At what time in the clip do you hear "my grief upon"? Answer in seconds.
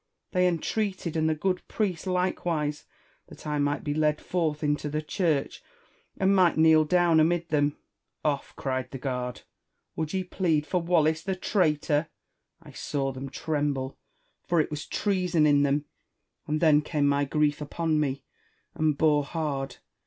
17.07-17.99